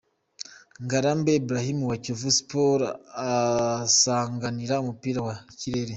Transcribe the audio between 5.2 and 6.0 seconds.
mu kirere.